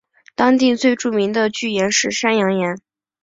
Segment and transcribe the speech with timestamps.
[0.33, 2.75] 当地最著名的巨岩是山羊岩。